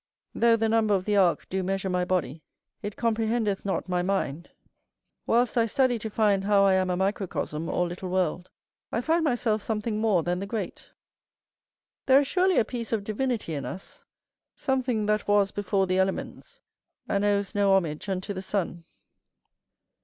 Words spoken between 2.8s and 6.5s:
it comprehendeth not my mind. Whilst I study to find